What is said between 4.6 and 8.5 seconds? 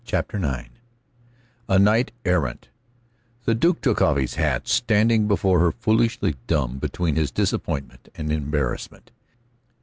standing before her foolishly dumb between his disappointment and